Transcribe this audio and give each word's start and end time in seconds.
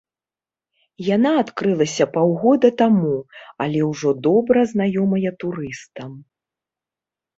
Яна 1.15 1.31
адкрылася 1.41 2.07
паўгода 2.15 2.67
таму, 2.81 3.13
але 3.65 3.79
ўжо 3.91 4.09
добра 4.29 4.59
знаёмая 4.73 5.29
турыстам. 5.45 6.11